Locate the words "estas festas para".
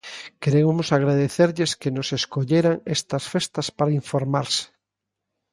2.97-3.97